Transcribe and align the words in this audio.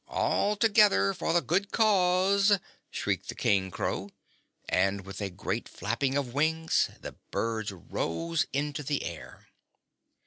"All 0.09 0.55
together 0.55 1.13
for 1.13 1.31
the 1.31 1.43
good 1.43 1.71
caws!" 1.71 2.57
shrieked 2.89 3.29
the 3.29 3.35
King 3.35 3.69
Crow, 3.69 4.09
and 4.67 5.05
with 5.05 5.21
a 5.21 5.29
great 5.29 5.69
flapping 5.69 6.17
of 6.17 6.33
wings 6.33 6.89
the 6.99 7.11
birds 7.29 7.71
rose 7.71 8.47
into 8.51 8.81
the 8.81 9.03
air. 9.03 9.45